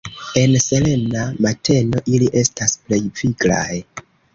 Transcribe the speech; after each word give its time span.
En 0.43 0.55
serena 0.67 1.27
mateno 1.47 2.03
ili 2.17 2.33
estas 2.45 2.77
plej 2.87 3.05
viglaj. 3.23 3.83